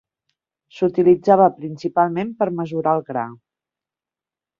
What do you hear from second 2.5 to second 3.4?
mesurar el gra.